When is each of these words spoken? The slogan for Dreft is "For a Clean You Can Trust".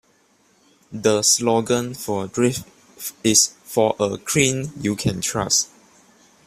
The 0.91 1.21
slogan 1.21 1.93
for 1.93 2.25
Dreft 2.27 2.65
is 3.23 3.49
"For 3.63 3.95
a 3.99 4.17
Clean 4.17 4.71
You 4.81 4.95
Can 4.95 5.21
Trust". 5.21 5.69